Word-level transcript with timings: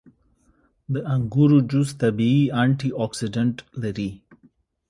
•د 0.93 0.95
انګورو 1.13 1.57
جوس 1.71 1.89
طبیعي 2.01 2.43
انټياکسیدنټ 2.63 3.57
لري. 3.81 4.09